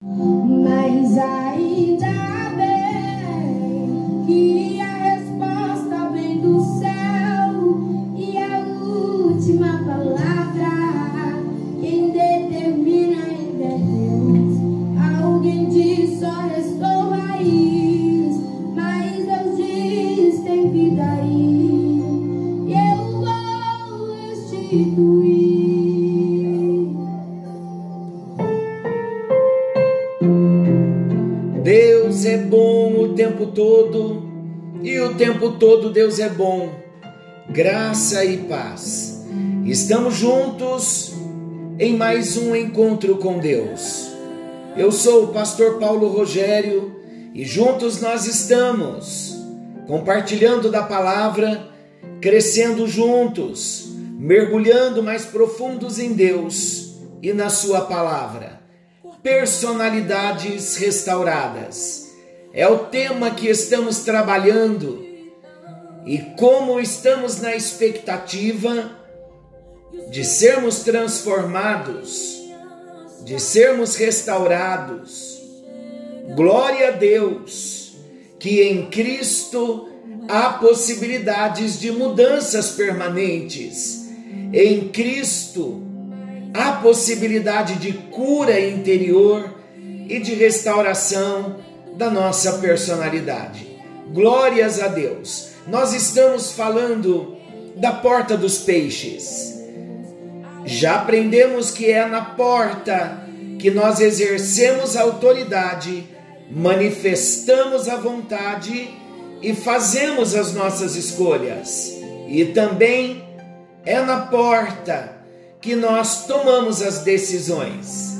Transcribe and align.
Mas 0.00 1.18
ainda 1.18 2.06
bem 2.06 2.47
todo 35.58 35.90
Deus 35.90 36.20
é 36.20 36.28
bom. 36.28 36.72
Graça 37.50 38.24
e 38.24 38.38
paz. 38.38 39.26
Estamos 39.64 40.14
juntos 40.14 41.12
em 41.78 41.96
mais 41.96 42.36
um 42.36 42.54
encontro 42.54 43.16
com 43.16 43.38
Deus. 43.38 44.08
Eu 44.76 44.92
sou 44.92 45.24
o 45.24 45.28
pastor 45.28 45.78
Paulo 45.78 46.08
Rogério 46.08 46.94
e 47.34 47.44
juntos 47.44 48.00
nós 48.00 48.26
estamos 48.26 49.36
compartilhando 49.86 50.70
da 50.70 50.82
palavra, 50.82 51.68
crescendo 52.20 52.86
juntos, 52.86 53.88
mergulhando 54.18 55.02
mais 55.02 55.24
profundos 55.24 55.98
em 55.98 56.12
Deus 56.12 56.94
e 57.20 57.32
na 57.32 57.50
Sua 57.50 57.82
palavra 57.82 58.58
personalidades 59.20 60.76
restauradas. 60.76 62.06
É 62.52 62.66
o 62.68 62.78
tema 62.78 63.32
que 63.32 63.48
estamos 63.48 63.98
trabalhando 63.98 65.07
e 66.08 66.20
como 66.38 66.80
estamos 66.80 67.38
na 67.38 67.54
expectativa 67.54 68.98
de 70.10 70.24
sermos 70.24 70.78
transformados, 70.78 72.48
de 73.26 73.38
sermos 73.38 73.94
restaurados. 73.94 75.38
Glória 76.34 76.88
a 76.88 76.90
Deus, 76.92 77.94
que 78.38 78.62
em 78.62 78.86
Cristo 78.86 79.86
há 80.26 80.54
possibilidades 80.54 81.78
de 81.78 81.92
mudanças 81.92 82.70
permanentes. 82.70 84.08
Em 84.50 84.88
Cristo 84.88 85.82
há 86.54 86.72
possibilidade 86.72 87.74
de 87.74 87.92
cura 87.92 88.58
interior 88.58 89.54
e 90.08 90.18
de 90.18 90.32
restauração 90.32 91.58
da 91.98 92.10
nossa 92.10 92.54
personalidade. 92.60 93.68
Glórias 94.10 94.80
a 94.80 94.88
Deus. 94.88 95.47
Nós 95.68 95.92
estamos 95.92 96.52
falando 96.52 97.36
da 97.76 97.92
porta 97.92 98.38
dos 98.38 98.56
peixes. 98.56 99.54
Já 100.64 100.96
aprendemos 100.96 101.70
que 101.70 101.90
é 101.90 102.06
na 102.06 102.22
porta 102.22 103.22
que 103.58 103.70
nós 103.70 104.00
exercemos 104.00 104.96
a 104.96 105.02
autoridade, 105.02 106.06
manifestamos 106.50 107.86
a 107.86 107.96
vontade 107.96 108.88
e 109.42 109.54
fazemos 109.54 110.34
as 110.34 110.54
nossas 110.54 110.96
escolhas. 110.96 111.92
E 112.26 112.46
também 112.46 113.22
é 113.84 114.00
na 114.00 114.20
porta 114.20 115.18
que 115.60 115.76
nós 115.76 116.26
tomamos 116.26 116.80
as 116.80 117.00
decisões. 117.00 118.16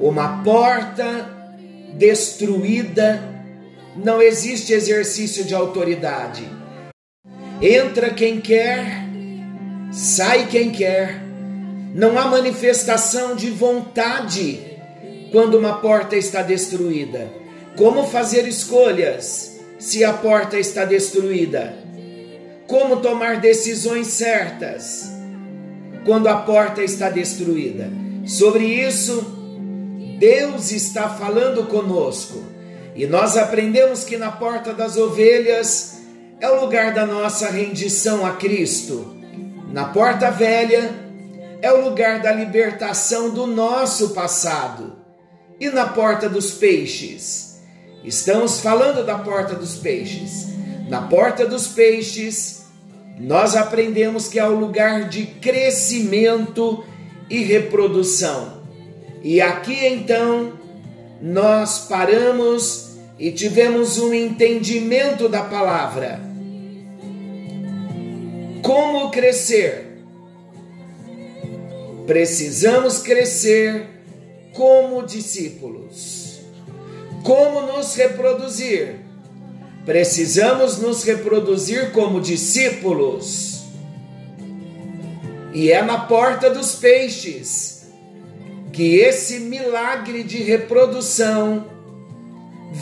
Uma 0.00 0.42
porta 0.42 1.28
destruída, 1.94 3.22
não 3.94 4.20
existe 4.20 4.72
exercício 4.72 5.44
de 5.44 5.54
autoridade. 5.54 6.57
Entra 7.60 8.10
quem 8.10 8.40
quer, 8.40 9.04
sai 9.90 10.46
quem 10.46 10.70
quer. 10.70 11.22
Não 11.94 12.18
há 12.18 12.26
manifestação 12.26 13.34
de 13.34 13.50
vontade 13.50 14.60
quando 15.32 15.58
uma 15.58 15.80
porta 15.80 16.16
está 16.16 16.42
destruída. 16.42 17.28
Como 17.76 18.06
fazer 18.06 18.46
escolhas 18.46 19.58
se 19.78 20.04
a 20.04 20.12
porta 20.12 20.58
está 20.58 20.84
destruída? 20.84 21.74
Como 22.66 22.96
tomar 22.96 23.40
decisões 23.40 24.08
certas? 24.08 25.18
quando 26.08 26.26
a 26.26 26.36
porta 26.36 26.82
está 26.82 27.10
destruída. 27.10 27.90
Sobre 28.24 28.64
isso, 28.64 29.22
Deus 30.18 30.72
está 30.72 31.06
falando 31.10 31.66
conosco. 31.66 32.42
E 32.96 33.06
nós 33.06 33.36
aprendemos 33.36 34.04
que 34.04 34.16
na 34.16 34.32
porta 34.32 34.72
das 34.72 34.96
ovelhas 34.96 35.97
é 36.40 36.48
o 36.48 36.60
lugar 36.60 36.94
da 36.94 37.04
nossa 37.04 37.50
rendição 37.50 38.24
a 38.24 38.32
Cristo. 38.32 39.16
Na 39.72 39.86
porta 39.86 40.30
velha 40.30 40.94
é 41.60 41.72
o 41.72 41.84
lugar 41.84 42.20
da 42.20 42.32
libertação 42.32 43.30
do 43.30 43.46
nosso 43.46 44.10
passado. 44.10 44.96
E 45.60 45.68
na 45.70 45.86
porta 45.86 46.28
dos 46.28 46.52
peixes, 46.52 47.60
estamos 48.04 48.60
falando 48.60 49.04
da 49.04 49.18
porta 49.18 49.54
dos 49.54 49.76
peixes. 49.76 50.46
Na 50.88 51.02
porta 51.02 51.44
dos 51.44 51.66
peixes 51.66 52.62
nós 53.18 53.56
aprendemos 53.56 54.28
que 54.28 54.38
é 54.38 54.46
o 54.46 54.54
lugar 54.54 55.08
de 55.08 55.26
crescimento 55.26 56.84
e 57.28 57.42
reprodução. 57.42 58.62
E 59.22 59.40
aqui 59.40 59.84
então 59.84 60.52
nós 61.20 61.80
paramos 61.88 62.90
e 63.18 63.32
tivemos 63.32 63.98
um 63.98 64.14
entendimento 64.14 65.28
da 65.28 65.42
palavra. 65.42 66.27
Como 68.68 69.10
crescer? 69.10 70.04
Precisamos 72.06 72.98
crescer 72.98 73.88
como 74.52 75.04
discípulos. 75.04 76.40
Como 77.24 77.62
nos 77.62 77.94
reproduzir? 77.94 78.96
Precisamos 79.86 80.76
nos 80.76 81.02
reproduzir 81.02 81.92
como 81.92 82.20
discípulos. 82.20 83.62
E 85.54 85.72
é 85.72 85.80
na 85.80 86.00
porta 86.00 86.50
dos 86.50 86.74
peixes 86.74 87.88
que 88.70 88.96
esse 88.96 89.38
milagre 89.40 90.22
de 90.22 90.42
reprodução 90.42 91.66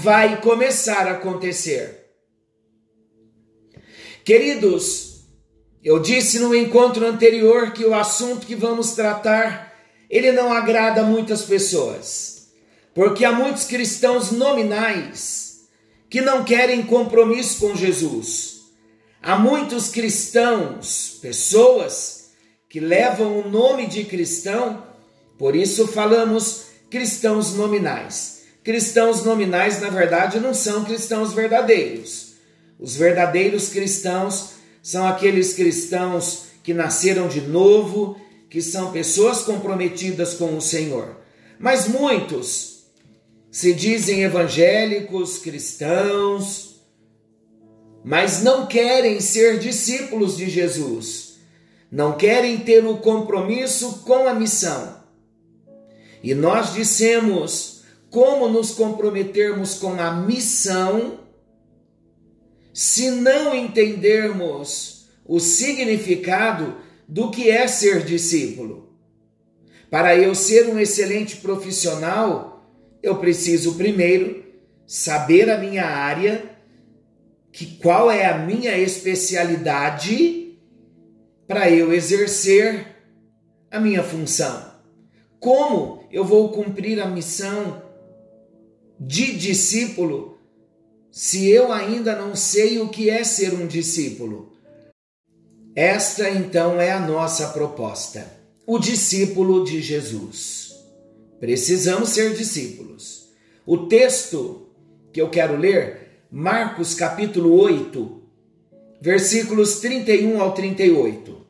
vai 0.03 0.41
começar 0.41 1.07
a 1.07 1.13
acontecer. 1.13 2.11
Queridos, 4.25 5.16
eu 5.87 6.01
disse 6.01 6.41
no 6.41 6.53
encontro 6.53 7.07
anterior 7.07 7.71
que 7.71 7.85
o 7.85 7.95
assunto 7.95 8.45
que 8.45 8.57
vamos 8.57 8.91
tratar, 8.97 9.73
ele 10.11 10.33
não 10.33 10.53
agrada 10.53 11.05
muitas 11.05 11.43
pessoas, 11.43 12.49
porque 12.93 13.25
há 13.25 13.31
muitos 13.31 13.63
cristãos 13.63 14.33
nominais 14.33 15.61
que 16.11 16.21
não 16.21 16.43
querem 16.43 16.83
compromisso 16.83 17.61
com 17.61 17.77
Jesus. 17.77 18.63
Há 19.23 19.39
muitos 19.39 19.89
cristãos, 19.89 21.21
pessoas 21.23 22.31
que 22.69 22.81
levam 22.81 23.39
o 23.39 23.49
nome 23.49 23.87
de 23.87 24.03
cristão, 24.03 24.85
por 25.39 25.55
isso 25.55 25.87
falamos 25.87 26.65
cristãos 26.91 27.55
nominais. 27.55 28.43
Cristãos 28.65 29.25
nominais, 29.25 29.81
na 29.81 29.89
verdade, 29.89 30.41
não 30.41 30.53
são 30.53 30.85
cristãos 30.85 31.33
verdadeiros. 31.33 32.33
Os 32.77 32.97
verdadeiros 32.97 33.69
cristãos 33.69 34.57
são 34.87 35.05
aqueles 35.05 35.53
cristãos 35.53 36.45
que 36.63 36.73
nasceram 36.73 37.27
de 37.27 37.41
novo, 37.41 38.17
que 38.49 38.63
são 38.63 38.93
pessoas 38.93 39.43
comprometidas 39.43 40.35
com 40.35 40.57
o 40.57 40.61
Senhor. 40.61 41.17
Mas 41.59 41.89
muitos 41.89 42.85
se 43.51 43.75
dizem 43.75 44.23
evangélicos, 44.23 45.39
cristãos, 45.39 46.81
mas 48.05 48.45
não 48.45 48.67
querem 48.67 49.19
ser 49.19 49.59
discípulos 49.59 50.37
de 50.37 50.49
Jesus, 50.49 51.41
não 51.91 52.17
querem 52.17 52.57
ter 52.57 52.87
o 52.87 52.99
compromisso 52.99 54.05
com 54.07 54.29
a 54.29 54.35
missão. 54.35 54.99
E 56.23 56.33
nós 56.33 56.73
dissemos 56.73 57.81
como 58.09 58.49
nos 58.49 58.71
comprometermos 58.71 59.75
com 59.75 60.01
a 60.01 60.13
missão 60.13 61.26
se 62.77 63.11
não 63.11 63.57
entendermos 63.57 65.09
o 65.25 65.41
significado 65.41 66.77
do 67.09 67.31
que 67.31 67.49
é 67.49 67.67
ser 67.67 68.05
discípulo. 68.05 68.95
Para 69.91 70.15
eu 70.15 70.35
ser 70.35 70.69
um 70.69 70.79
excelente 70.79 71.37
profissional, 71.37 72.71
eu 73.03 73.17
preciso 73.17 73.77
primeiro 73.77 74.45
saber 74.87 75.49
a 75.49 75.57
minha 75.57 75.87
área, 75.87 76.51
que 77.51 77.79
qual 77.79 78.11
é 78.11 78.27
a 78.27 78.37
minha 78.37 78.77
especialidade 78.77 80.59
para 81.47 81.71
eu 81.71 81.95
exercer 81.95 82.95
a 83.71 83.81
minha 83.81 84.03
função. 84.03 84.71
Como 85.41 86.05
eu 86.13 86.27
vou 86.27 86.51
cumprir 86.51 87.01
a 87.01 87.07
missão 87.07 87.83
de 89.01 89.35
discípulo 89.35 90.36
se 91.17 91.49
eu 91.49 91.73
ainda 91.73 92.15
não 92.15 92.37
sei 92.37 92.79
o 92.79 92.91
que 92.91 93.09
é 93.09 93.25
ser 93.25 93.55
um 93.55 93.67
discípulo? 93.67 94.53
Esta 95.75 96.29
então 96.29 96.79
é 96.79 96.93
a 96.93 97.01
nossa 97.01 97.49
proposta. 97.49 98.31
O 98.67 98.79
discípulo 98.79 99.65
de 99.65 99.81
Jesus. 99.81 100.75
Precisamos 101.41 102.11
ser 102.11 102.35
discípulos. 102.35 103.31
O 103.65 103.87
texto 103.87 104.69
que 105.11 105.19
eu 105.19 105.31
quero 105.31 105.57
ler, 105.57 106.27
Marcos 106.31 106.93
capítulo 106.93 107.59
8, 107.63 108.23
versículos 109.01 109.81
31 109.81 110.39
ao 110.39 110.53
38. 110.53 111.47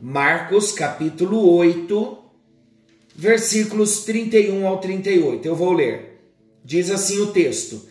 Marcos 0.00 0.70
capítulo 0.70 1.44
8, 1.56 2.18
versículos 3.16 4.04
31 4.04 4.64
ao 4.64 4.78
38. 4.78 5.44
Eu 5.44 5.56
vou 5.56 5.72
ler. 5.72 6.20
Diz 6.64 6.88
assim 6.88 7.18
o 7.18 7.32
texto: 7.32 7.88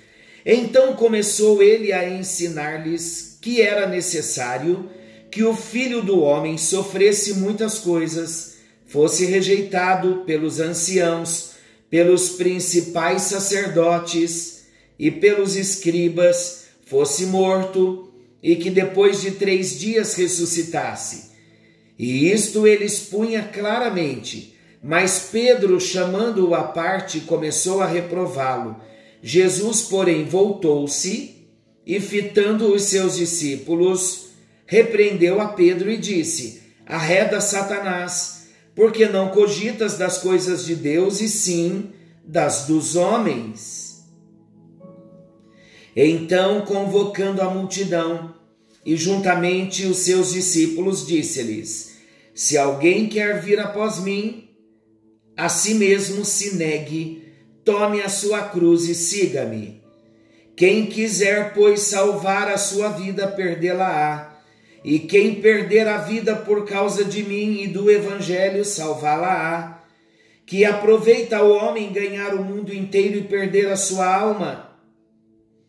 Então 0.49 0.95
começou 0.95 1.61
ele 1.61 1.91
a 1.91 2.09
ensinar-lhes 2.09 3.37
que 3.41 3.61
era 3.61 3.85
necessário 3.85 4.89
que 5.29 5.43
o 5.43 5.53
filho 5.53 6.01
do 6.01 6.21
homem 6.21 6.57
sofresse 6.57 7.33
muitas 7.33 7.79
coisas, 7.79 8.55
fosse 8.85 9.25
rejeitado 9.25 10.23
pelos 10.25 10.61
anciãos, 10.61 11.51
pelos 11.89 12.29
principais 12.29 13.23
sacerdotes 13.23 14.63
e 14.97 15.11
pelos 15.11 15.57
escribas, 15.57 16.67
fosse 16.85 17.25
morto 17.25 18.09
e 18.41 18.55
que 18.55 18.69
depois 18.69 19.19
de 19.19 19.31
três 19.31 19.77
dias 19.77 20.13
ressuscitasse. 20.13 21.31
E 21.99 22.31
isto 22.31 22.65
ele 22.65 22.85
expunha 22.85 23.43
claramente. 23.43 24.57
Mas 24.81 25.27
Pedro, 25.29 25.77
chamando-o 25.81 26.55
à 26.55 26.63
parte, 26.63 27.19
começou 27.19 27.81
a 27.81 27.85
reprová-lo. 27.85 28.87
Jesus, 29.21 29.83
porém, 29.83 30.25
voltou-se 30.25 31.47
e, 31.85 31.99
fitando 31.99 32.73
os 32.73 32.83
seus 32.83 33.15
discípulos, 33.15 34.27
repreendeu 34.65 35.41
a 35.41 35.47
Pedro 35.49 35.89
e 35.89 35.97
disse: 35.97 36.61
Arreda 36.85 37.41
Satanás, 37.41 38.47
porque 38.75 39.07
não 39.07 39.29
cogitas 39.29 39.97
das 39.97 40.17
coisas 40.17 40.65
de 40.65 40.75
Deus 40.75 41.19
e 41.21 41.27
sim 41.27 41.91
das 42.23 42.67
dos 42.67 42.95
homens. 42.95 43.87
Então, 45.95 46.61
convocando 46.61 47.41
a 47.41 47.49
multidão 47.49 48.35
e 48.85 48.95
juntamente 48.95 49.85
os 49.85 49.97
seus 49.97 50.31
discípulos, 50.33 51.07
disse-lhes: 51.07 51.97
Se 52.35 52.57
alguém 52.57 53.07
quer 53.07 53.41
vir 53.41 53.59
após 53.59 53.99
mim, 53.99 54.49
a 55.35 55.49
si 55.49 55.73
mesmo 55.73 56.23
se 56.23 56.55
negue, 56.55 57.26
tome 57.67 57.99
a 57.99 58.07
sua 58.07 58.43
cruz 58.43 58.87
e 58.87 58.95
siga-me. 58.95 59.83
Quem 60.55 60.85
quiser, 60.85 61.53
pois, 61.53 61.81
salvar 61.81 62.47
a 62.47 62.57
sua 62.57 62.87
vida, 62.87 63.27
perdê-la-á 63.27 64.37
e 64.85 64.99
quem 64.99 65.41
perder 65.41 65.85
a 65.85 65.97
vida 65.97 66.33
por 66.33 66.65
causa 66.65 67.03
de 67.03 67.21
mim 67.21 67.63
e 67.63 67.67
do 67.67 67.91
Evangelho, 67.91 68.63
salvá-la-á. 68.63 69.83
Que 70.45 70.63
aproveita 70.63 71.43
o 71.43 71.57
homem 71.57 71.91
ganhar 71.91 72.33
o 72.33 72.41
mundo 72.41 72.73
inteiro 72.73 73.17
e 73.17 73.23
perder 73.23 73.67
a 73.67 73.75
sua 73.75 74.15
alma? 74.15 74.71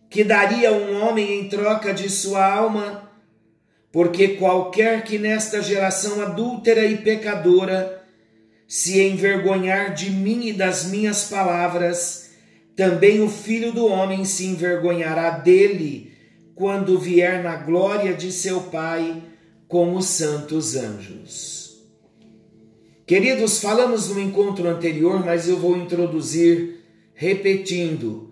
Que 0.08 0.22
daria 0.22 0.72
um 0.72 1.02
homem 1.02 1.40
em 1.40 1.48
troca 1.48 1.92
de 1.92 2.08
sua 2.08 2.46
alma? 2.46 3.10
Porque 3.90 4.36
qualquer 4.36 5.02
que 5.02 5.18
nesta 5.18 5.60
geração 5.60 6.22
adúltera 6.22 6.84
e 6.86 6.98
pecadora 6.98 7.97
se 8.68 9.00
envergonhar 9.00 9.94
de 9.94 10.10
mim 10.10 10.48
e 10.48 10.52
das 10.52 10.84
minhas 10.84 11.24
palavras, 11.24 12.32
também 12.76 13.22
o 13.22 13.30
filho 13.30 13.72
do 13.72 13.86
homem 13.86 14.26
se 14.26 14.44
envergonhará 14.44 15.30
dele 15.30 16.12
quando 16.54 16.98
vier 16.98 17.42
na 17.42 17.56
glória 17.56 18.12
de 18.12 18.30
seu 18.30 18.60
Pai 18.60 19.22
com 19.66 19.94
os 19.94 20.04
santos 20.04 20.76
anjos. 20.76 21.78
Queridos, 23.06 23.58
falamos 23.58 24.10
no 24.10 24.20
encontro 24.20 24.68
anterior, 24.68 25.24
mas 25.24 25.48
eu 25.48 25.58
vou 25.58 25.78
introduzir 25.78 26.84
repetindo. 27.14 28.30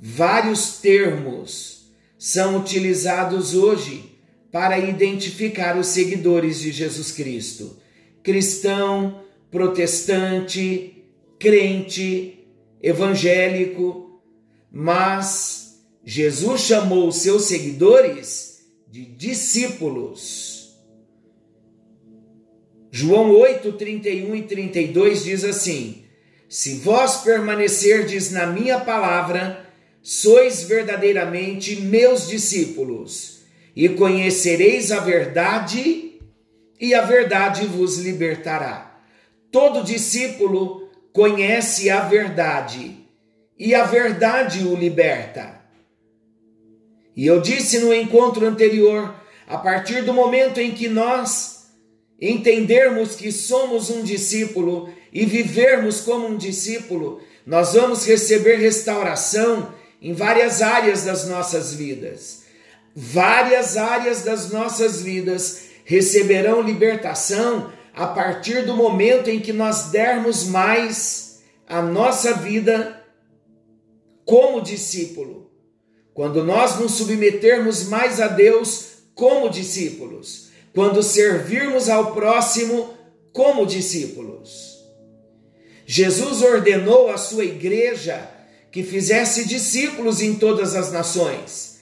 Vários 0.00 0.78
termos 0.78 1.92
são 2.18 2.58
utilizados 2.58 3.54
hoje 3.54 4.18
para 4.50 4.76
identificar 4.76 5.78
os 5.78 5.86
seguidores 5.86 6.58
de 6.58 6.72
Jesus 6.72 7.12
Cristo: 7.12 7.78
cristão, 8.24 9.27
protestante, 9.50 11.04
crente, 11.38 12.46
evangélico, 12.82 14.20
mas 14.70 15.82
Jesus 16.04 16.62
chamou 16.62 17.10
seus 17.12 17.44
seguidores 17.44 18.64
de 18.90 19.04
discípulos. 19.04 20.78
João 22.90 23.30
8, 23.32 23.72
31 23.72 24.34
e 24.34 24.42
32 24.42 25.24
diz 25.24 25.44
assim: 25.44 26.04
Se 26.48 26.76
vós 26.76 27.16
permanecerdes 27.16 28.30
na 28.30 28.46
minha 28.46 28.80
palavra, 28.80 29.66
sois 30.02 30.62
verdadeiramente 30.62 31.76
meus 31.82 32.26
discípulos, 32.26 33.42
e 33.76 33.88
conhecereis 33.90 34.90
a 34.90 35.00
verdade, 35.00 36.18
e 36.80 36.94
a 36.94 37.02
verdade 37.02 37.66
vos 37.66 37.98
libertará. 37.98 38.87
Todo 39.50 39.84
discípulo 39.84 40.88
conhece 41.12 41.90
a 41.90 42.00
verdade, 42.00 42.96
e 43.58 43.74
a 43.74 43.84
verdade 43.84 44.64
o 44.64 44.76
liberta. 44.76 45.58
E 47.16 47.26
eu 47.26 47.40
disse 47.40 47.80
no 47.80 47.92
encontro 47.92 48.46
anterior, 48.46 49.14
a 49.46 49.58
partir 49.58 50.04
do 50.04 50.14
momento 50.14 50.60
em 50.60 50.72
que 50.72 50.88
nós 50.88 51.66
entendermos 52.20 53.14
que 53.16 53.32
somos 53.32 53.90
um 53.90 54.02
discípulo 54.02 54.92
e 55.12 55.24
vivermos 55.24 56.00
como 56.00 56.28
um 56.28 56.36
discípulo, 56.36 57.20
nós 57.46 57.72
vamos 57.72 58.06
receber 58.06 58.56
restauração 58.56 59.72
em 60.00 60.12
várias 60.12 60.62
áreas 60.62 61.04
das 61.04 61.26
nossas 61.26 61.74
vidas. 61.74 62.42
Várias 62.94 63.76
áreas 63.76 64.22
das 64.22 64.50
nossas 64.50 65.02
vidas 65.02 65.62
receberão 65.84 66.60
libertação 66.60 67.72
a 67.98 68.06
partir 68.06 68.64
do 68.64 68.76
momento 68.76 69.28
em 69.28 69.40
que 69.40 69.52
nós 69.52 69.86
dermos 69.90 70.44
mais 70.44 71.42
a 71.66 71.82
nossa 71.82 72.32
vida 72.34 73.04
como 74.24 74.60
discípulo 74.60 75.50
quando 76.14 76.44
nós 76.44 76.78
nos 76.78 76.92
submetermos 76.92 77.88
mais 77.88 78.20
a 78.20 78.28
Deus 78.28 78.88
como 79.14 79.48
discípulos, 79.48 80.48
quando 80.72 81.02
servirmos 81.02 81.88
ao 81.88 82.12
próximo 82.12 82.94
como 83.32 83.66
discípulos. 83.66 84.78
Jesus 85.84 86.42
ordenou 86.42 87.10
à 87.10 87.16
sua 87.16 87.44
igreja 87.44 88.30
que 88.70 88.82
fizesse 88.84 89.46
discípulos 89.46 90.20
em 90.20 90.34
todas 90.34 90.76
as 90.76 90.92
nações. 90.92 91.80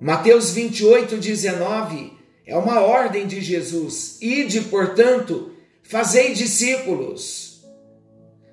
Mateus 0.00 0.50
28, 0.50 1.16
19 1.16 2.15
é 2.46 2.56
uma 2.56 2.80
ordem 2.80 3.26
de 3.26 3.40
Jesus. 3.40 4.18
Ide, 4.20 4.62
portanto, 4.62 5.52
fazei 5.82 6.32
discípulos. 6.32 7.64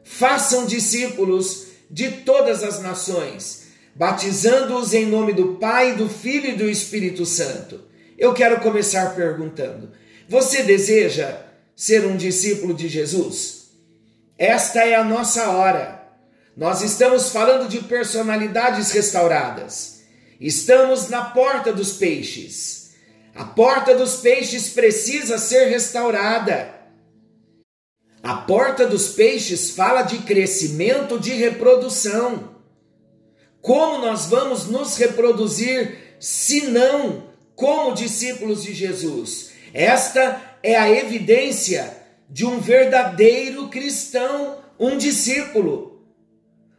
Façam 0.04 0.66
discípulos 0.66 1.68
de 1.90 2.10
todas 2.10 2.64
as 2.64 2.82
nações 2.82 3.64
batizando-os 3.96 4.94
em 4.94 5.06
nome 5.06 5.34
do 5.34 5.56
Pai, 5.56 5.96
do 5.96 6.10
Filho 6.10 6.50
e 6.50 6.56
do 6.56 6.70
Espírito 6.70 7.26
Santo. 7.26 7.82
Eu 8.18 8.34
quero 8.34 8.60
começar 8.60 9.16
perguntando: 9.16 9.92
você 10.28 10.64
deseja 10.64 11.38
ser 11.76 12.06
um 12.06 12.18
discípulo 12.18 12.74
de 12.74 12.88
Jesus? 12.88 13.70
Esta 14.38 14.84
é 14.84 14.96
a 14.96 15.04
nossa 15.04 15.50
hora. 15.50 16.02
Nós 16.56 16.82
estamos 16.82 17.30
falando 17.30 17.68
de 17.68 17.80
personalidades 17.80 18.92
restauradas. 18.92 20.02
Estamos 20.40 21.10
na 21.10 21.26
porta 21.26 21.72
dos 21.72 21.94
peixes. 21.94 22.83
A 23.36 23.46
porta 23.46 23.96
dos 23.96 24.18
peixes 24.18 24.70
precisa 24.70 25.38
ser 25.38 25.66
restaurada. 25.66 26.74
A 28.22 28.36
porta 28.36 28.86
dos 28.86 29.10
peixes 29.10 29.72
fala 29.72 30.04
de 30.04 30.20
crescimento, 30.20 31.20
de 31.20 31.34
reprodução. 31.34 32.56
Como 33.62 33.98
nós 33.98 34.28
vamos 34.28 34.68
nos 34.68 34.98
reproduzir 34.98 35.98
se 36.20 36.68
não 36.68 37.24
como 37.56 37.94
discípulos 37.94 38.64
de 38.64 38.74
Jesus? 38.74 39.52
Esta 39.74 40.58
é 40.62 40.76
a 40.76 40.90
evidência 40.90 41.98
de 42.30 42.46
um 42.46 42.60
verdadeiro 42.60 43.68
cristão, 43.68 44.60
um 44.80 44.98
discípulo. 44.98 46.02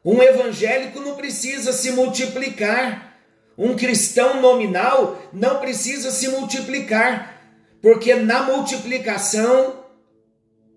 Um 0.04 0.22
evangélico 0.22 1.00
não 1.00 1.16
precisa 1.16 1.72
se 1.72 1.92
multiplicar. 1.92 3.13
Um 3.56 3.76
cristão 3.76 4.40
nominal 4.40 5.22
não 5.32 5.60
precisa 5.60 6.10
se 6.10 6.28
multiplicar, 6.28 7.42
porque 7.80 8.14
na 8.14 8.42
multiplicação 8.42 9.84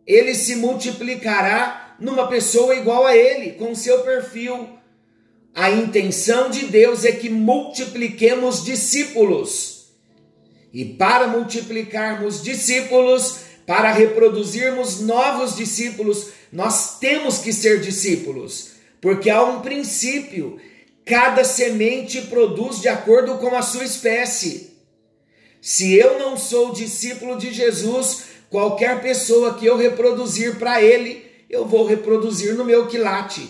ele 0.05 0.36
se 0.36 0.55
multiplicará 0.55 1.96
numa 2.00 2.27
pessoa 2.27 2.75
igual 2.75 3.05
a 3.05 3.15
ele, 3.15 3.53
com 3.53 3.74
seu 3.74 4.03
perfil 4.03 4.77
a 5.57 5.72
intenção 5.72 6.51
de 6.51 6.67
Deus 6.67 7.03
é 7.03 7.12
que 7.12 7.31
multipliquemos 7.31 8.63
discípulos. 8.63 9.88
E 10.72 10.86
para 10.86 11.25
multiplicarmos 11.25 12.43
discípulos, 12.43 13.39
para 13.65 13.91
reproduzirmos 13.91 15.01
novos 15.01 15.55
discípulos, 15.55 16.27
nós 16.53 17.00
temos 17.00 17.39
que 17.39 17.51
ser 17.51 17.81
discípulos, 17.81 18.74
porque 19.01 19.31
há 19.31 19.43
um 19.43 19.62
princípio: 19.62 20.60
cada 21.08 21.46
semente 21.46 22.22
produz 22.24 22.82
de 22.82 22.90
acordo 22.90 23.38
com 23.38 23.56
a 23.56 23.62
sua 23.62 23.86
espécie. 23.86 24.72
Se 25.62 25.94
eu 25.94 26.20
não 26.20 26.36
sou 26.36 26.74
discípulo 26.74 27.38
de 27.38 27.54
Jesus, 27.54 28.26
qualquer 28.50 29.02
pessoa 29.02 29.54
que 29.54 29.66
eu 29.66 29.78
reproduzir 29.78 30.60
para 30.60 30.82
ele, 30.82 31.24
eu 31.50 31.66
vou 31.66 31.86
reproduzir 31.86 32.56
no 32.56 32.66
meu 32.66 32.88
quilate. 32.88 33.48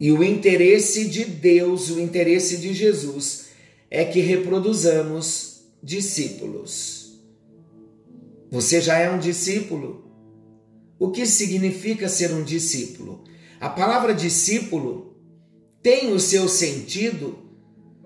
E 0.00 0.10
o 0.10 0.24
interesse 0.24 1.04
de 1.04 1.24
Deus, 1.26 1.90
o 1.90 2.00
interesse 2.00 2.56
de 2.56 2.72
Jesus, 2.72 3.46
é 3.90 4.04
que 4.06 4.20
reproduzamos 4.20 5.64
discípulos. 5.82 7.20
Você 8.50 8.80
já 8.80 8.98
é 8.98 9.10
um 9.10 9.18
discípulo? 9.18 10.02
O 10.98 11.10
que 11.10 11.26
significa 11.26 12.08
ser 12.08 12.32
um 12.32 12.42
discípulo? 12.42 13.22
A 13.64 13.70
palavra 13.70 14.12
discípulo 14.12 15.16
tem 15.82 16.12
o 16.12 16.20
seu 16.20 16.50
sentido 16.50 17.38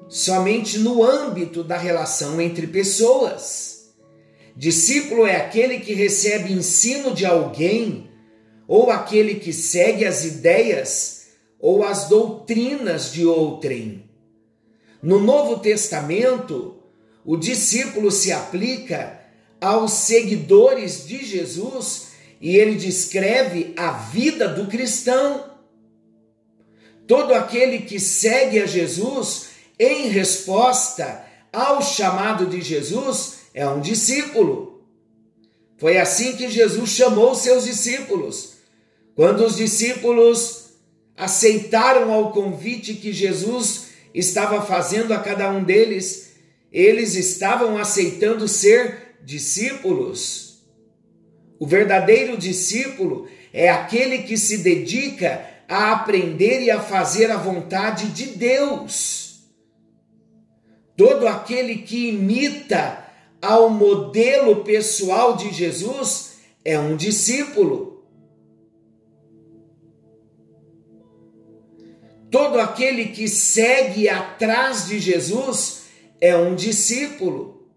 somente 0.08 0.78
no 0.78 1.02
âmbito 1.02 1.64
da 1.64 1.76
relação 1.76 2.40
entre 2.40 2.68
pessoas. 2.68 3.92
Discípulo 4.54 5.26
é 5.26 5.34
aquele 5.34 5.80
que 5.80 5.94
recebe 5.94 6.52
ensino 6.52 7.12
de 7.12 7.26
alguém 7.26 8.08
ou 8.68 8.88
aquele 8.88 9.34
que 9.34 9.52
segue 9.52 10.04
as 10.04 10.24
ideias 10.24 11.26
ou 11.58 11.82
as 11.82 12.08
doutrinas 12.08 13.10
de 13.10 13.26
outrem. 13.26 14.08
No 15.02 15.18
Novo 15.18 15.58
Testamento, 15.58 16.76
o 17.24 17.36
discípulo 17.36 18.12
se 18.12 18.30
aplica 18.30 19.20
aos 19.60 19.90
seguidores 19.90 21.04
de 21.04 21.24
Jesus 21.26 22.07
e 22.40 22.56
ele 22.56 22.76
descreve 22.76 23.74
a 23.76 23.92
vida 23.92 24.48
do 24.48 24.66
cristão. 24.66 25.44
Todo 27.06 27.34
aquele 27.34 27.80
que 27.80 27.98
segue 27.98 28.60
a 28.60 28.66
Jesus 28.66 29.48
em 29.78 30.08
resposta 30.08 31.24
ao 31.52 31.82
chamado 31.82 32.46
de 32.46 32.60
Jesus 32.60 33.38
é 33.54 33.66
um 33.68 33.80
discípulo. 33.80 34.84
Foi 35.78 35.96
assim 35.96 36.36
que 36.36 36.48
Jesus 36.48 36.90
chamou 36.90 37.34
seus 37.34 37.64
discípulos. 37.64 38.54
Quando 39.14 39.44
os 39.44 39.56
discípulos 39.56 40.70
aceitaram 41.16 42.12
ao 42.12 42.32
convite 42.32 42.94
que 42.94 43.12
Jesus 43.12 43.88
estava 44.14 44.64
fazendo 44.64 45.12
a 45.12 45.18
cada 45.18 45.50
um 45.50 45.64
deles, 45.64 46.32
eles 46.72 47.14
estavam 47.14 47.76
aceitando 47.78 48.46
ser 48.46 49.16
discípulos. 49.24 50.47
O 51.58 51.66
verdadeiro 51.66 52.36
discípulo 52.36 53.28
é 53.52 53.68
aquele 53.68 54.18
que 54.18 54.36
se 54.36 54.58
dedica 54.58 55.44
a 55.68 55.92
aprender 55.92 56.62
e 56.62 56.70
a 56.70 56.80
fazer 56.80 57.30
a 57.30 57.36
vontade 57.36 58.08
de 58.08 58.26
Deus. 58.26 59.42
Todo 60.96 61.26
aquele 61.28 61.76
que 61.78 62.08
imita 62.08 63.06
ao 63.40 63.70
modelo 63.70 64.64
pessoal 64.64 65.36
de 65.36 65.52
Jesus 65.52 66.38
é 66.64 66.78
um 66.78 66.96
discípulo. 66.96 68.04
Todo 72.30 72.60
aquele 72.60 73.06
que 73.06 73.26
segue 73.26 74.08
atrás 74.08 74.86
de 74.86 74.98
Jesus 74.98 75.84
é 76.20 76.36
um 76.36 76.54
discípulo. 76.54 77.68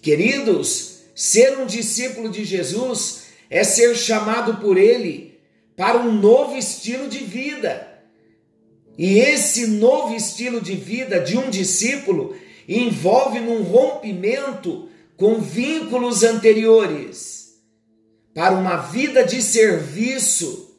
Queridos, 0.00 0.89
ser 1.20 1.58
um 1.58 1.66
discípulo 1.66 2.30
de 2.30 2.46
Jesus 2.46 3.24
é 3.50 3.62
ser 3.62 3.94
chamado 3.94 4.56
por 4.56 4.78
Ele 4.78 5.38
para 5.76 5.98
um 5.98 6.10
novo 6.10 6.56
estilo 6.56 7.08
de 7.08 7.18
vida. 7.18 7.86
E 8.96 9.18
esse 9.18 9.66
novo 9.66 10.14
estilo 10.14 10.62
de 10.62 10.74
vida 10.74 11.20
de 11.20 11.36
um 11.36 11.50
discípulo 11.50 12.34
envolve 12.66 13.38
num 13.38 13.62
rompimento 13.62 14.88
com 15.14 15.38
vínculos 15.42 16.22
anteriores 16.22 17.60
para 18.32 18.54
uma 18.54 18.76
vida 18.78 19.22
de 19.22 19.42
serviço 19.42 20.74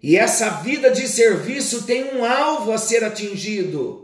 e 0.00 0.16
essa 0.16 0.48
vida 0.60 0.92
de 0.92 1.08
serviço 1.08 1.82
tem 1.82 2.04
um 2.14 2.24
alvo 2.24 2.70
a 2.70 2.78
ser 2.78 3.02
atingido. 3.02 4.03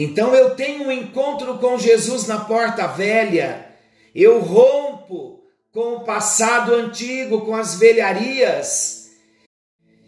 Então 0.00 0.32
eu 0.32 0.54
tenho 0.54 0.84
um 0.84 0.92
encontro 0.92 1.58
com 1.58 1.76
Jesus 1.76 2.28
na 2.28 2.38
porta 2.38 2.86
velha, 2.86 3.66
eu 4.14 4.38
rompo 4.38 5.42
com 5.72 5.94
o 5.94 6.04
passado 6.04 6.72
antigo, 6.72 7.40
com 7.40 7.56
as 7.56 7.74
velharias, 7.74 9.10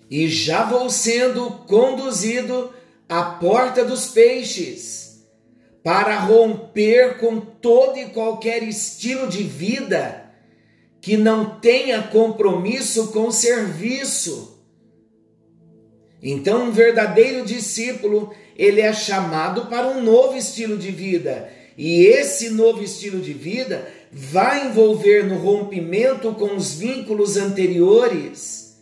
e 0.08 0.28
já 0.28 0.62
vou 0.62 0.88
sendo 0.88 1.50
conduzido 1.66 2.72
à 3.08 3.20
porta 3.20 3.84
dos 3.84 4.06
peixes, 4.06 5.24
para 5.82 6.20
romper 6.20 7.18
com 7.18 7.40
todo 7.40 7.98
e 7.98 8.10
qualquer 8.10 8.62
estilo 8.62 9.26
de 9.26 9.42
vida 9.42 10.32
que 11.00 11.16
não 11.16 11.58
tenha 11.58 12.00
compromisso 12.00 13.10
com 13.10 13.26
o 13.26 13.32
serviço. 13.32 14.56
Então, 16.22 16.66
um 16.66 16.70
verdadeiro 16.70 17.44
discípulo, 17.44 18.32
ele 18.60 18.82
é 18.82 18.92
chamado 18.92 19.70
para 19.70 19.88
um 19.88 20.02
novo 20.02 20.36
estilo 20.36 20.76
de 20.76 20.90
vida. 20.90 21.50
E 21.78 22.04
esse 22.04 22.50
novo 22.50 22.84
estilo 22.84 23.18
de 23.18 23.32
vida 23.32 23.90
vai 24.12 24.66
envolver 24.66 25.24
no 25.24 25.38
rompimento 25.38 26.34
com 26.34 26.54
os 26.54 26.74
vínculos 26.74 27.38
anteriores 27.38 28.76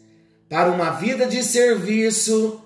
para 0.48 0.72
uma 0.72 0.90
vida 0.90 1.26
de 1.26 1.44
serviço 1.44 2.60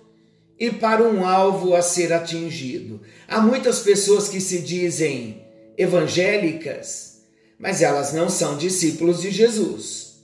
e 0.59 0.71
para 0.71 1.03
um 1.03 1.27
alvo 1.27 1.77
a 1.77 1.83
ser 1.83 2.15
atingido. 2.15 3.03
Há 3.29 3.43
muitas 3.43 3.81
pessoas 3.81 4.27
que 4.27 4.41
se 4.41 4.61
dizem 4.61 5.45
evangélicas, 5.77 7.25
mas 7.59 7.83
elas 7.83 8.15
não 8.15 8.31
são 8.31 8.57
discípulos 8.57 9.21
de 9.21 9.31
Jesus. 9.31 10.15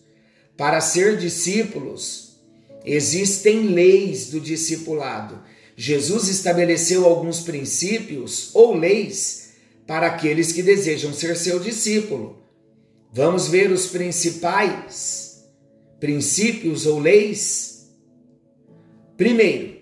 Para 0.57 0.81
ser 0.81 1.19
discípulos, 1.19 2.39
existem 2.83 3.65
leis 3.65 4.31
do 4.31 4.41
discipulado. 4.41 5.39
Jesus 5.81 6.27
estabeleceu 6.27 7.07
alguns 7.07 7.39
princípios 7.39 8.51
ou 8.53 8.75
leis 8.75 9.51
para 9.87 10.09
aqueles 10.09 10.51
que 10.51 10.61
desejam 10.61 11.15
ser 11.15 11.37
seu 11.37 11.61
discípulo. 11.61 12.43
Vamos 13.13 13.47
ver 13.47 13.71
os 13.71 13.87
principais 13.87 15.45
princípios 16.01 16.85
ou 16.85 16.99
leis? 16.99 17.93
Primeiro, 19.17 19.79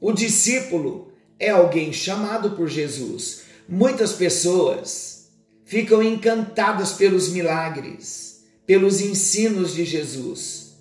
o 0.00 0.12
discípulo 0.12 1.12
é 1.38 1.50
alguém 1.50 1.92
chamado 1.92 2.52
por 2.52 2.66
Jesus. 2.66 3.42
Muitas 3.68 4.14
pessoas 4.14 5.28
ficam 5.66 6.02
encantadas 6.02 6.92
pelos 6.92 7.28
milagres, 7.28 8.42
pelos 8.64 8.98
ensinos 9.02 9.74
de 9.74 9.84
Jesus 9.84 10.72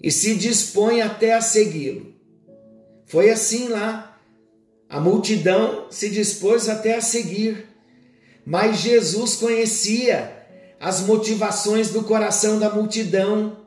e 0.00 0.12
se 0.12 0.36
dispõem 0.36 1.02
até 1.02 1.34
a 1.34 1.40
segui-lo. 1.40 2.17
Foi 3.08 3.30
assim 3.30 3.68
lá. 3.68 4.16
A 4.88 5.00
multidão 5.00 5.86
se 5.90 6.08
dispôs 6.08 6.68
até 6.68 6.96
a 6.96 7.00
seguir, 7.00 7.66
mas 8.44 8.78
Jesus 8.78 9.36
conhecia 9.36 10.46
as 10.80 11.00
motivações 11.00 11.90
do 11.90 12.04
coração 12.04 12.58
da 12.58 12.70
multidão. 12.70 13.58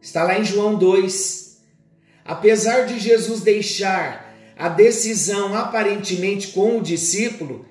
Está 0.00 0.24
lá 0.24 0.38
em 0.38 0.44
João 0.44 0.74
2. 0.74 1.58
Apesar 2.24 2.86
de 2.86 2.98
Jesus 2.98 3.40
deixar 3.40 4.34
a 4.58 4.68
decisão 4.68 5.54
aparentemente 5.54 6.48
com 6.48 6.78
o 6.78 6.82
discípulo, 6.82 7.64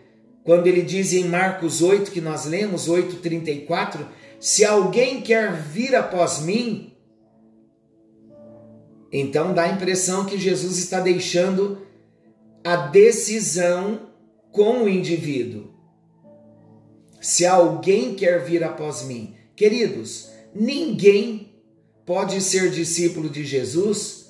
quando 0.44 0.68
ele 0.68 0.82
diz 0.82 1.14
em 1.14 1.26
Marcos 1.26 1.82
8, 1.82 2.12
que 2.12 2.22
nós 2.22 2.46
lemos, 2.46 2.88
8,34, 2.88 4.06
se 4.40 4.64
alguém 4.64 5.22
quer 5.22 5.52
vir 5.54 5.96
após 5.96 6.40
mim, 6.40 6.95
então 9.20 9.54
dá 9.54 9.64
a 9.64 9.72
impressão 9.72 10.26
que 10.26 10.38
Jesus 10.38 10.78
está 10.78 11.00
deixando 11.00 11.80
a 12.64 12.76
decisão 12.76 14.10
com 14.52 14.84
o 14.84 14.90
indivíduo. 14.90 15.74
Se 17.22 17.46
alguém 17.46 18.16
quer 18.16 18.44
vir 18.44 18.64
após 18.64 19.04
mim, 19.04 19.36
queridos, 19.56 20.30
ninguém 20.54 21.54
pode 22.06 22.42
ser 22.42 22.70
discípulo 22.72 23.30
de 23.30 23.44
Jesus 23.44 24.26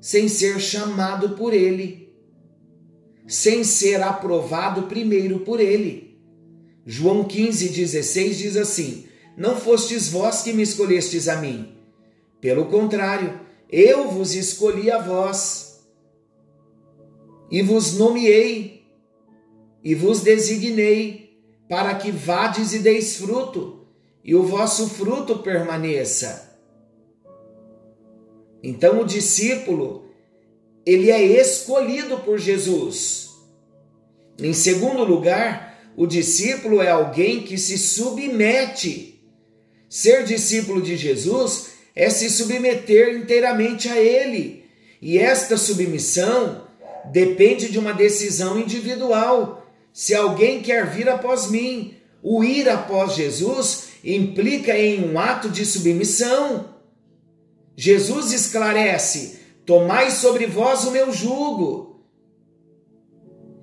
sem 0.00 0.28
ser 0.28 0.60
chamado 0.60 1.30
por 1.30 1.52
ele 1.52 2.08
sem 3.28 3.62
ser 3.62 4.02
aprovado 4.02 4.84
primeiro 4.84 5.40
por 5.40 5.60
ele. 5.60 6.18
João 6.86 7.22
15, 7.22 7.68
16 7.68 8.38
diz 8.38 8.56
assim: 8.56 9.04
Não 9.36 9.54
fostes 9.54 10.08
vós 10.08 10.42
que 10.42 10.54
me 10.54 10.62
escolhestes 10.62 11.28
a 11.28 11.36
mim, 11.36 11.74
Pelo 12.40 12.66
contrário, 12.66 13.47
eu 13.70 14.08
vos 14.08 14.34
escolhi 14.34 14.90
a 14.90 14.98
vós 14.98 15.86
e 17.50 17.62
vos 17.62 17.94
nomeei 17.94 18.86
e 19.84 19.94
vos 19.94 20.20
designei 20.20 21.38
para 21.68 21.94
que 21.94 22.10
vades 22.10 22.72
e 22.72 22.78
deis 22.78 23.16
fruto 23.16 23.86
e 24.24 24.34
o 24.34 24.42
vosso 24.42 24.88
fruto 24.88 25.38
permaneça. 25.38 26.58
Então 28.62 29.00
o 29.00 29.04
discípulo, 29.04 30.10
ele 30.84 31.10
é 31.10 31.22
escolhido 31.22 32.18
por 32.20 32.38
Jesus. 32.38 33.30
Em 34.38 34.52
segundo 34.52 35.04
lugar, 35.04 35.92
o 35.96 36.06
discípulo 36.06 36.80
é 36.80 36.90
alguém 36.90 37.42
que 37.42 37.58
se 37.58 37.78
submete. 37.78 39.20
Ser 39.88 40.24
discípulo 40.24 40.82
de 40.82 40.96
Jesus 40.96 41.67
é 41.98 42.08
se 42.08 42.30
submeter 42.30 43.16
inteiramente 43.16 43.88
a 43.88 44.00
Ele. 44.00 44.64
E 45.02 45.18
esta 45.18 45.56
submissão 45.56 46.62
depende 47.06 47.68
de 47.68 47.78
uma 47.78 47.92
decisão 47.92 48.56
individual. 48.56 49.66
Se 49.92 50.14
alguém 50.14 50.62
quer 50.62 50.88
vir 50.88 51.08
após 51.08 51.50
mim, 51.50 51.96
o 52.22 52.44
ir 52.44 52.68
após 52.68 53.16
Jesus 53.16 53.88
implica 54.04 54.78
em 54.78 55.10
um 55.10 55.18
ato 55.18 55.48
de 55.50 55.66
submissão. 55.66 56.72
Jesus 57.76 58.32
esclarece: 58.32 59.40
Tomai 59.66 60.12
sobre 60.12 60.46
vós 60.46 60.84
o 60.84 60.92
meu 60.92 61.12
jugo 61.12 62.00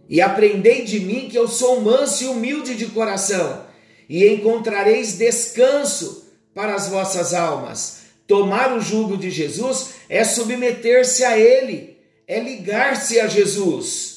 e 0.10 0.22
aprendei 0.22 0.84
de 0.84 1.00
mim 1.00 1.30
que 1.30 1.38
eu 1.38 1.48
sou 1.48 1.80
manso 1.80 2.26
e 2.26 2.28
humilde 2.28 2.76
de 2.76 2.88
coração, 2.88 3.64
e 4.08 4.28
encontrareis 4.28 5.18
descanso 5.18 6.32
para 6.54 6.76
as 6.76 6.90
vossas 6.90 7.34
almas. 7.34 8.05
Tomar 8.28 8.76
o 8.76 8.82
jugo 8.82 9.18
de 9.18 9.30
Jesus 9.30 9.96
é 10.10 10.24
submeter-se 10.24 11.24
a 11.24 11.38
Ele, 11.38 11.98
é 12.28 12.40
ligar-se 12.40 13.20
a 13.20 13.28
Jesus. 13.28 14.16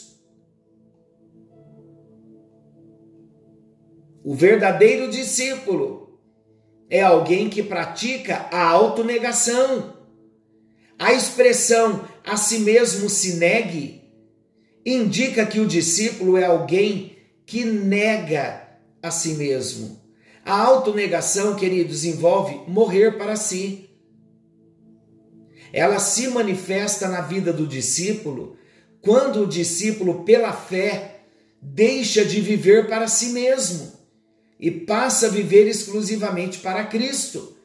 O 4.24 4.34
verdadeiro 4.34 5.10
discípulo 5.10 6.18
é 6.90 7.02
alguém 7.02 7.48
que 7.48 7.62
pratica 7.62 8.46
a 8.50 8.68
autonegação. 8.68 9.96
A 10.98 11.12
expressão 11.12 12.06
a 12.24 12.36
si 12.36 12.60
mesmo 12.60 13.08
se 13.08 13.34
negue 13.34 13.98
indica 14.84 15.44
que 15.46 15.60
o 15.60 15.66
discípulo 15.66 16.36
é 16.36 16.44
alguém 16.44 17.16
que 17.44 17.64
nega 17.64 18.68
a 19.02 19.10
si 19.10 19.34
mesmo. 19.34 20.00
A 20.44 20.58
autonegação, 20.60 21.54
queridos, 21.56 22.04
envolve 22.04 22.60
morrer 22.66 23.18
para 23.18 23.36
si. 23.36 23.87
Ela 25.72 25.98
se 25.98 26.28
manifesta 26.28 27.08
na 27.08 27.20
vida 27.20 27.52
do 27.52 27.66
discípulo 27.66 28.56
quando 29.00 29.42
o 29.42 29.46
discípulo, 29.46 30.24
pela 30.24 30.52
fé, 30.52 31.20
deixa 31.62 32.24
de 32.24 32.40
viver 32.40 32.88
para 32.88 33.08
si 33.08 33.30
mesmo 33.30 33.92
e 34.58 34.70
passa 34.70 35.26
a 35.26 35.30
viver 35.30 35.66
exclusivamente 35.68 36.58
para 36.58 36.84
Cristo. 36.84 37.56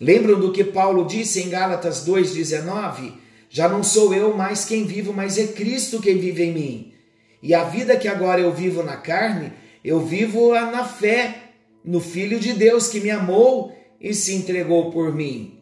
Lembram 0.00 0.38
do 0.38 0.52
que 0.52 0.64
Paulo 0.64 1.06
disse 1.06 1.40
em 1.40 1.48
Gálatas 1.48 2.06
2,19? 2.06 3.14
Já 3.48 3.68
não 3.68 3.82
sou 3.82 4.14
eu 4.14 4.36
mais 4.36 4.64
quem 4.64 4.84
vivo, 4.84 5.12
mas 5.12 5.38
é 5.38 5.48
Cristo 5.48 6.00
quem 6.00 6.18
vive 6.18 6.44
em 6.44 6.52
mim. 6.52 6.94
E 7.42 7.54
a 7.54 7.64
vida 7.64 7.96
que 7.96 8.08
agora 8.08 8.40
eu 8.40 8.52
vivo 8.52 8.82
na 8.82 8.96
carne, 8.96 9.52
eu 9.84 10.00
vivo 10.00 10.54
na 10.54 10.84
fé, 10.84 11.50
no 11.84 12.00
Filho 12.00 12.38
de 12.38 12.52
Deus 12.52 12.88
que 12.88 13.00
me 13.00 13.10
amou 13.10 13.76
e 14.00 14.14
se 14.14 14.34
entregou 14.34 14.90
por 14.90 15.12
mim. 15.14 15.61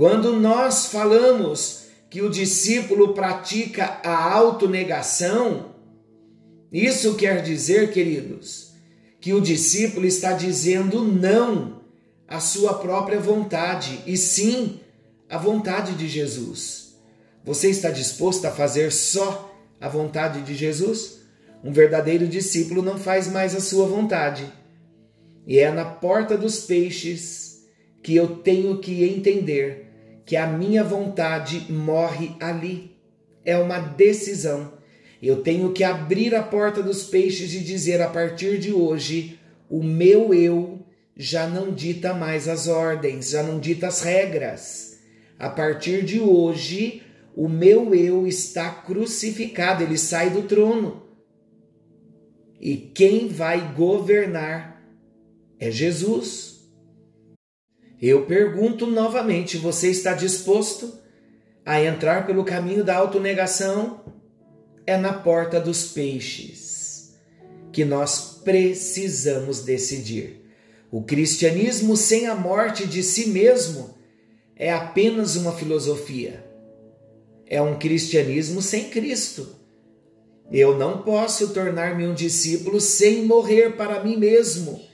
Quando 0.00 0.32
nós 0.32 0.86
falamos 0.86 1.88
que 2.08 2.22
o 2.22 2.30
discípulo 2.30 3.12
pratica 3.12 4.00
a 4.02 4.32
autonegação, 4.32 5.74
isso 6.72 7.16
quer 7.16 7.42
dizer, 7.42 7.92
queridos, 7.92 8.72
que 9.20 9.34
o 9.34 9.42
discípulo 9.42 10.06
está 10.06 10.32
dizendo 10.32 11.04
não 11.04 11.82
à 12.26 12.40
sua 12.40 12.78
própria 12.78 13.20
vontade 13.20 14.00
e 14.06 14.16
sim 14.16 14.80
a 15.28 15.36
vontade 15.36 15.92
de 15.92 16.08
Jesus. 16.08 16.98
Você 17.44 17.68
está 17.68 17.90
disposto 17.90 18.46
a 18.46 18.50
fazer 18.50 18.90
só 18.90 19.54
a 19.78 19.86
vontade 19.86 20.40
de 20.40 20.54
Jesus? 20.54 21.20
Um 21.62 21.72
verdadeiro 21.72 22.26
discípulo 22.26 22.80
não 22.80 22.96
faz 22.96 23.30
mais 23.30 23.54
a 23.54 23.60
sua 23.60 23.86
vontade. 23.86 24.50
E 25.46 25.58
é 25.58 25.70
na 25.70 25.84
porta 25.84 26.38
dos 26.38 26.60
peixes 26.60 27.66
que 28.02 28.16
eu 28.16 28.36
tenho 28.36 28.78
que 28.78 29.04
entender 29.04 29.89
que 30.30 30.36
a 30.36 30.46
minha 30.46 30.84
vontade 30.84 31.66
morre 31.72 32.36
ali. 32.38 32.96
É 33.44 33.58
uma 33.58 33.80
decisão. 33.80 34.74
Eu 35.20 35.42
tenho 35.42 35.72
que 35.72 35.82
abrir 35.82 36.36
a 36.36 36.40
porta 36.40 36.80
dos 36.80 37.02
peixes 37.02 37.52
e 37.52 37.58
dizer 37.58 38.00
a 38.00 38.08
partir 38.08 38.56
de 38.60 38.72
hoje, 38.72 39.40
o 39.68 39.82
meu 39.82 40.32
eu 40.32 40.86
já 41.16 41.48
não 41.48 41.72
dita 41.72 42.14
mais 42.14 42.46
as 42.46 42.68
ordens, 42.68 43.30
já 43.30 43.42
não 43.42 43.58
dita 43.58 43.88
as 43.88 44.02
regras 44.02 45.00
a 45.36 45.50
partir 45.50 46.04
de 46.04 46.20
hoje, 46.20 47.02
o 47.34 47.48
meu 47.48 47.92
eu 47.92 48.24
está 48.24 48.70
crucificado, 48.70 49.82
ele 49.82 49.98
sai 49.98 50.30
do 50.30 50.42
trono. 50.42 51.08
E 52.60 52.76
quem 52.76 53.26
vai 53.26 53.74
governar 53.74 54.80
é 55.58 55.72
Jesus. 55.72 56.49
Eu 58.00 58.24
pergunto 58.24 58.86
novamente: 58.86 59.58
você 59.58 59.90
está 59.90 60.14
disposto 60.14 60.98
a 61.64 61.82
entrar 61.82 62.26
pelo 62.26 62.44
caminho 62.44 62.82
da 62.82 62.96
autonegação? 62.96 64.00
É 64.86 64.96
na 64.96 65.12
porta 65.12 65.60
dos 65.60 65.92
peixes 65.92 67.14
que 67.70 67.84
nós 67.84 68.40
precisamos 68.42 69.62
decidir. 69.62 70.40
O 70.90 71.02
cristianismo 71.02 71.96
sem 71.96 72.26
a 72.26 72.34
morte 72.34 72.86
de 72.86 73.02
si 73.02 73.28
mesmo 73.28 73.94
é 74.56 74.72
apenas 74.72 75.36
uma 75.36 75.52
filosofia. 75.52 76.44
É 77.46 77.62
um 77.62 77.78
cristianismo 77.78 78.60
sem 78.60 78.88
Cristo. 78.88 79.54
Eu 80.50 80.76
não 80.76 81.02
posso 81.02 81.52
tornar-me 81.52 82.06
um 82.08 82.14
discípulo 82.14 82.80
sem 82.80 83.24
morrer 83.24 83.76
para 83.76 84.02
mim 84.02 84.16
mesmo 84.16 84.89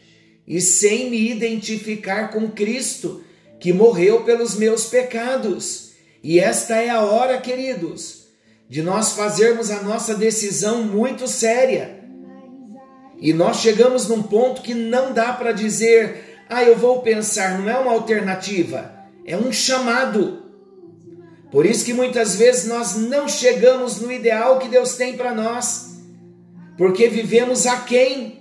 e 0.47 0.61
sem 0.61 1.11
me 1.11 1.31
identificar 1.31 2.31
com 2.31 2.51
Cristo, 2.51 3.23
que 3.59 3.73
morreu 3.73 4.23
pelos 4.25 4.55
meus 4.55 4.87
pecados. 4.87 5.93
E 6.23 6.39
esta 6.39 6.77
é 6.77 6.91
a 6.91 7.03
hora, 7.03 7.41
queridos, 7.41 8.27
de 8.69 8.83
nós 8.83 9.13
fazermos 9.13 9.71
a 9.71 9.83
nossa 9.83 10.15
decisão 10.15 10.83
muito 10.83 11.27
séria. 11.27 12.01
E 13.19 13.33
nós 13.33 13.59
chegamos 13.59 14.09
num 14.09 14.23
ponto 14.23 14.61
que 14.61 14.75
não 14.75 15.13
dá 15.13 15.33
para 15.33 15.53
dizer, 15.53 16.45
ah, 16.49 16.63
eu 16.63 16.77
vou 16.77 17.01
pensar, 17.01 17.59
não 17.59 17.69
é 17.69 17.79
uma 17.79 17.93
alternativa 17.93 18.97
é 19.27 19.37
um 19.37 19.53
chamado. 19.53 20.45
Por 21.51 21.67
isso 21.67 21.85
que 21.85 21.93
muitas 21.93 22.37
vezes 22.37 22.67
nós 22.67 22.97
não 22.97 23.29
chegamos 23.29 24.01
no 24.01 24.11
ideal 24.11 24.59
que 24.59 24.69
Deus 24.69 24.95
tem 24.95 25.17
para 25.17 25.35
nós, 25.35 25.99
porque 26.79 27.09
vivemos 27.09 27.67
aquém 27.67 28.36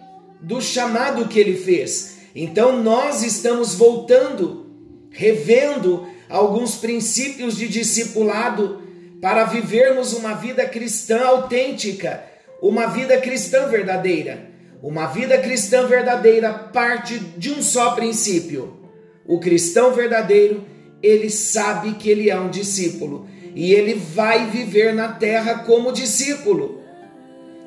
do 0.45 0.61
chamado 0.61 1.27
que 1.27 1.39
Ele 1.39 1.57
fez. 1.57 2.17
Então 2.35 2.81
nós 2.81 3.23
estamos 3.23 3.73
voltando, 3.73 4.67
revendo 5.09 6.07
alguns 6.29 6.75
princípios 6.75 7.57
de 7.57 7.67
discipulado 7.67 8.81
para 9.21 9.45
vivermos 9.45 10.13
uma 10.13 10.33
vida 10.33 10.65
cristã 10.67 11.25
autêntica, 11.25 12.23
uma 12.61 12.87
vida 12.87 13.17
cristã 13.17 13.67
verdadeira. 13.67 14.53
Uma 14.83 15.07
vida 15.07 15.39
cristã 15.39 15.87
verdadeira 15.87 16.53
parte 16.53 17.17
de 17.17 17.49
um 17.51 17.61
só 17.61 17.95
princípio. 17.95 18.77
O 19.25 19.39
cristão 19.39 19.93
verdadeiro 19.93 20.63
ele 21.01 21.31
sabe 21.31 21.93
que 21.93 22.07
ele 22.09 22.29
é 22.29 22.39
um 22.39 22.51
discípulo 22.51 23.27
e 23.55 23.73
ele 23.73 23.95
vai 23.95 24.45
viver 24.47 24.93
na 24.93 25.13
terra 25.13 25.59
como 25.59 25.91
discípulo. 25.91 26.83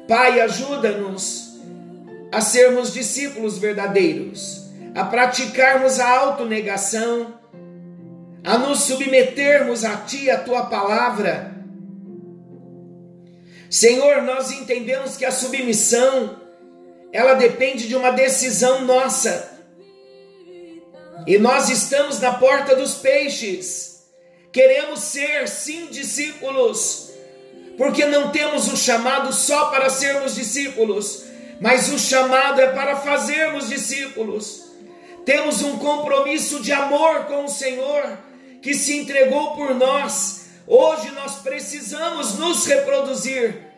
Pai, 0.07 0.41
ajuda-nos 0.41 1.48
a 2.31 2.41
sermos 2.41 2.93
discípulos 2.93 3.59
verdadeiros, 3.59 4.69
a 4.95 5.05
praticarmos 5.05 5.99
a 5.99 6.09
autonegação, 6.09 7.39
a 8.45 8.59
nos 8.59 8.81
submetermos 8.81 9.85
a 9.85 9.97
Ti, 9.97 10.31
a 10.31 10.39
Tua 10.39 10.67
palavra. 10.67 11.57
Senhor, 13.71 14.23
nós 14.23 14.51
entendemos 14.51 15.17
que 15.17 15.25
a 15.25 15.31
submissão 15.31 16.41
ela 17.13 17.35
depende 17.35 17.89
de 17.89 17.97
uma 17.97 18.11
decisão 18.11 18.83
nossa 18.83 19.59
e 21.27 21.37
nós 21.37 21.69
estamos 21.69 22.21
na 22.21 22.35
porta 22.35 22.75
dos 22.75 22.95
peixes. 22.95 24.05
Queremos 24.53 25.01
ser, 25.01 25.47
sim, 25.47 25.87
discípulos, 25.91 27.11
porque 27.77 28.07
não 28.07 28.31
temos 28.31 28.73
o 28.73 28.77
chamado 28.77 29.33
só 29.33 29.67
para 29.67 29.91
sermos 29.91 30.35
discípulos, 30.35 31.25
mas 31.61 31.91
o 31.93 31.99
chamado 31.99 32.61
é 32.61 32.69
para 32.69 32.97
fazermos 32.97 33.69
discípulos. 33.69 34.67
temos 35.25 35.63
um 35.63 35.77
compromisso 35.79 36.61
de 36.61 36.73
amor 36.73 37.27
com 37.27 37.45
o 37.45 37.49
Senhor, 37.49 38.19
que 38.63 38.73
se 38.73 38.97
entregou 38.97 39.55
por 39.55 39.75
nós. 39.75 40.47
Hoje 40.67 41.11
nós 41.11 41.37
precisamos 41.37 42.39
nos 42.39 42.65
reproduzir. 42.67 43.69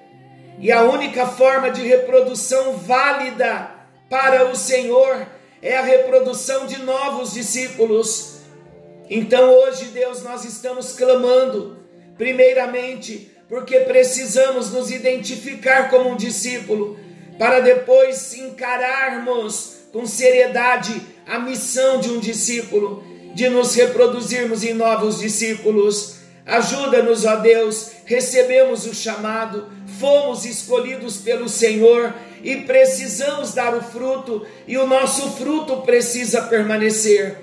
E 0.60 0.70
a 0.70 0.82
única 0.82 1.26
forma 1.26 1.70
de 1.70 1.82
reprodução 1.82 2.76
válida 2.76 3.70
para 4.08 4.48
o 4.48 4.54
Senhor 4.54 5.26
é 5.62 5.76
a 5.76 5.82
reprodução 5.82 6.66
de 6.66 6.78
novos 6.82 7.32
discípulos. 7.32 8.40
Então 9.08 9.52
hoje, 9.52 9.86
Deus, 9.86 10.22
nós 10.22 10.44
estamos 10.44 10.92
clamando, 10.92 11.78
primeiramente, 12.16 13.30
porque 13.48 13.80
precisamos 13.80 14.70
nos 14.70 14.90
identificar 14.90 15.90
como 15.90 16.10
um 16.10 16.16
discípulo, 16.16 16.98
para 17.40 17.60
depois 17.60 18.34
encararmos 18.34 19.76
com 19.94 20.04
seriedade 20.04 21.00
a 21.26 21.38
missão 21.38 21.98
de 21.98 22.10
um 22.10 22.20
discípulo, 22.20 23.02
de 23.34 23.48
nos 23.48 23.74
reproduzirmos 23.74 24.62
em 24.62 24.74
novos 24.74 25.20
discípulos. 25.20 26.16
Ajuda-nos, 26.44 27.24
ó 27.24 27.36
Deus, 27.36 27.92
recebemos 28.04 28.84
o 28.84 28.94
chamado, 28.94 29.72
fomos 29.98 30.44
escolhidos 30.44 31.16
pelo 31.16 31.48
Senhor 31.48 32.12
e 32.44 32.56
precisamos 32.56 33.54
dar 33.54 33.74
o 33.74 33.82
fruto, 33.82 34.46
e 34.68 34.76
o 34.76 34.86
nosso 34.86 35.30
fruto 35.30 35.78
precisa 35.78 36.42
permanecer. 36.42 37.38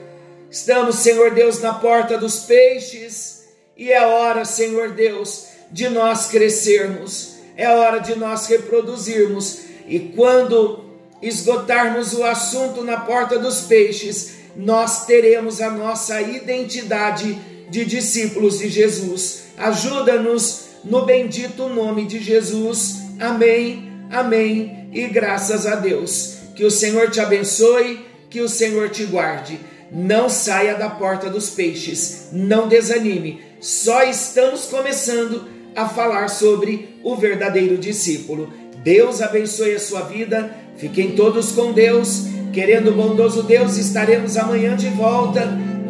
Estamos, 0.51 0.97
Senhor 0.97 1.31
Deus, 1.31 1.59
na 1.59 1.73
porta 1.73 2.19
dos 2.19 2.41
peixes, 2.41 3.47
e 3.75 3.91
é 3.91 4.05
hora, 4.05 4.45
Senhor 4.45 4.91
Deus, 4.91 5.47
de 5.71 5.89
nós 5.89 6.27
crescermos, 6.27 7.37
é 7.55 7.67
hora 7.67 7.97
de 7.97 8.15
nós 8.15 8.45
reproduzirmos, 8.45 9.65
e 9.87 9.99
quando 9.99 10.85
esgotarmos 11.21 12.13
o 12.13 12.23
assunto 12.23 12.83
na 12.83 12.97
porta 12.97 13.39
dos 13.39 13.61
peixes, 13.61 14.37
nós 14.55 15.05
teremos 15.05 15.61
a 15.61 15.69
nossa 15.69 16.21
identidade 16.21 17.37
de 17.69 17.85
discípulos 17.85 18.59
de 18.59 18.69
Jesus. 18.69 19.43
Ajuda-nos 19.57 20.67
no 20.83 21.05
bendito 21.05 21.67
nome 21.69 22.05
de 22.05 22.19
Jesus. 22.19 22.97
Amém, 23.19 23.91
amém 24.11 24.89
e 24.91 25.07
graças 25.07 25.65
a 25.65 25.75
Deus. 25.75 26.37
Que 26.55 26.65
o 26.65 26.71
Senhor 26.71 27.09
te 27.11 27.19
abençoe, 27.19 28.05
que 28.29 28.41
o 28.41 28.49
Senhor 28.49 28.89
te 28.89 29.05
guarde. 29.05 29.59
Não 29.91 30.29
saia 30.29 30.75
da 30.75 30.89
porta 30.89 31.29
dos 31.29 31.49
peixes, 31.49 32.29
não 32.31 32.67
desanime. 32.67 33.41
Só 33.59 34.03
estamos 34.03 34.65
começando 34.65 35.47
a 35.75 35.87
falar 35.87 36.27
sobre 36.27 36.99
o 37.03 37.15
verdadeiro 37.15 37.77
discípulo. 37.77 38.51
Deus 38.87 39.21
abençoe 39.21 39.75
a 39.75 39.79
sua 39.81 40.03
vida. 40.03 40.49
Fiquem 40.77 41.11
todos 41.11 41.51
com 41.51 41.73
Deus. 41.73 42.27
Querendo 42.53 42.91
o 42.91 42.93
bondoso 42.93 43.43
Deus, 43.43 43.77
estaremos 43.77 44.37
amanhã 44.37 44.77
de 44.77 44.87
volta, 44.87 45.45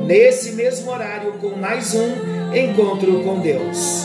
nesse 0.07 0.53
mesmo 0.53 0.89
horário, 0.89 1.33
com 1.33 1.49
mais 1.49 1.93
um 1.93 2.55
encontro 2.55 3.23
com 3.23 3.39
Deus. 3.39 4.03